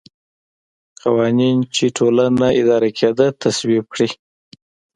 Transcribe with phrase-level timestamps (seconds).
[1.01, 4.09] قوانین چې ټولنه اداره کېده تصویب کړي.